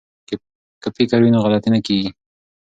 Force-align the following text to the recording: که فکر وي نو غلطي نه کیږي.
که 0.81 0.87
فکر 0.97 1.17
وي 1.21 1.29
نو 1.33 1.39
غلطي 1.45 1.69
نه 1.75 1.79
کیږي. 1.85 2.09